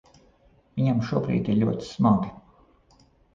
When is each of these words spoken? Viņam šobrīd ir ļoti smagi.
Viņam 0.79 1.03
šobrīd 1.09 1.51
ir 1.57 1.61
ļoti 1.65 1.89
smagi. 1.91 2.33